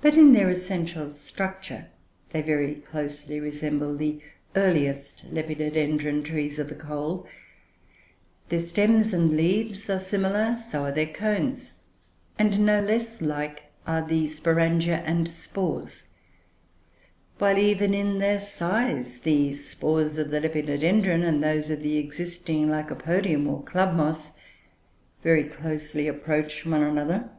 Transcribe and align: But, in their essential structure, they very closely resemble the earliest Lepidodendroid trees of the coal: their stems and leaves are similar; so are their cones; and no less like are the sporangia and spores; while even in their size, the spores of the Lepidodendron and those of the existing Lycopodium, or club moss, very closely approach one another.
But, 0.00 0.14
in 0.18 0.32
their 0.32 0.50
essential 0.50 1.12
structure, 1.12 1.86
they 2.30 2.42
very 2.42 2.74
closely 2.74 3.38
resemble 3.38 3.94
the 3.96 4.20
earliest 4.56 5.22
Lepidodendroid 5.32 6.24
trees 6.24 6.58
of 6.58 6.68
the 6.68 6.74
coal: 6.74 7.28
their 8.48 8.58
stems 8.58 9.14
and 9.14 9.36
leaves 9.36 9.88
are 9.88 10.00
similar; 10.00 10.56
so 10.56 10.82
are 10.82 10.90
their 10.90 11.06
cones; 11.06 11.74
and 12.40 12.66
no 12.66 12.80
less 12.80 13.20
like 13.22 13.70
are 13.86 14.04
the 14.04 14.26
sporangia 14.26 15.00
and 15.06 15.28
spores; 15.28 16.08
while 17.38 17.56
even 17.56 17.94
in 17.94 18.18
their 18.18 18.40
size, 18.40 19.20
the 19.20 19.52
spores 19.52 20.18
of 20.18 20.32
the 20.32 20.40
Lepidodendron 20.40 21.22
and 21.22 21.40
those 21.40 21.70
of 21.70 21.84
the 21.84 21.98
existing 21.98 22.66
Lycopodium, 22.68 23.46
or 23.46 23.62
club 23.62 23.94
moss, 23.94 24.32
very 25.22 25.44
closely 25.44 26.08
approach 26.08 26.66
one 26.66 26.82
another. 26.82 27.30